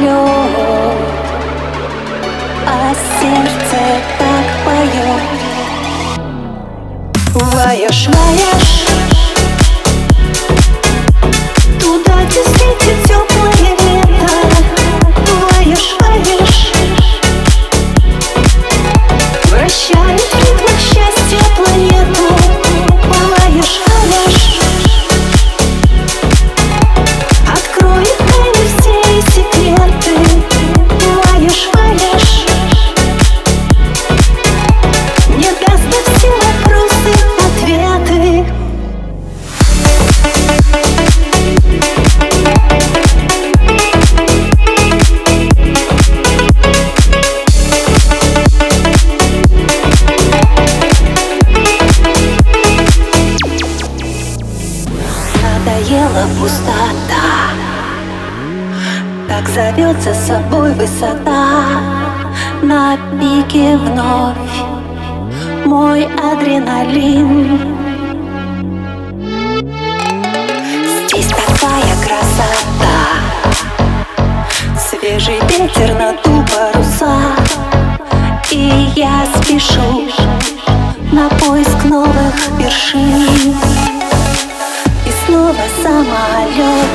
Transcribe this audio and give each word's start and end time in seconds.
лед, 0.00 0.98
а 2.66 2.94
сердце 3.20 3.82
так 4.18 4.46
поет. 4.64 5.22
Ваешь, 7.34 8.08
ваешь. 8.08 9.03
Надоела 55.64 56.26
пустота. 56.38 57.50
Так 59.28 59.48
зовет 59.48 60.00
за 60.02 60.14
собой 60.14 60.72
высота. 60.74 61.64
На 62.62 62.96
пике 63.18 63.76
вновь 63.76 64.36
мой 65.64 66.04
адреналин. 66.04 67.76
Здесь 71.08 71.28
такая 71.28 71.94
красота. 72.02 72.96
Свежий 74.78 75.40
ветер 75.48 75.94
на 75.94 76.12
ту 76.14 76.44
паруса. 76.52 77.16
И 78.50 78.88
я 78.94 79.24
спешу 79.36 80.08
на 81.12 81.28
поиск 81.28 81.84
новых 81.84 82.34
вершин 82.58 83.93
Снова 85.34 85.64
самолет 85.82 86.90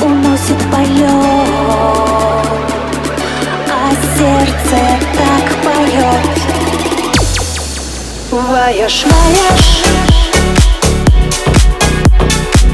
Уносит 0.00 0.60
полет 0.70 1.08
А 3.68 3.90
сердце 4.16 4.78
так 5.18 5.46
поет. 5.64 6.38
Ваешь, 8.30 9.04
ваешь 9.06 9.82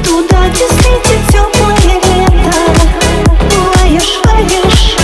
Туда, 0.05 0.47
где 0.49 0.67
светит 0.67 1.21
теплое 1.29 1.95
лето. 2.05 2.57
Ваешь, 3.73 4.19
ваешь 4.23 4.97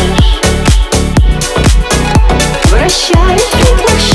Вращаясь 2.69 3.49
в 3.51 4.14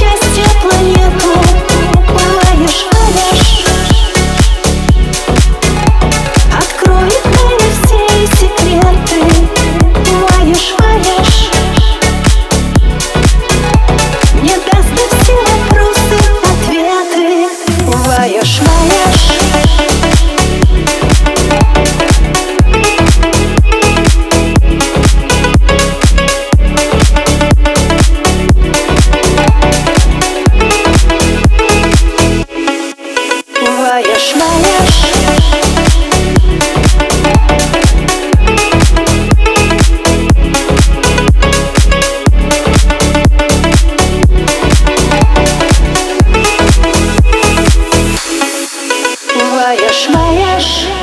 делаешь, 49.60 50.08
маешь 50.08 50.99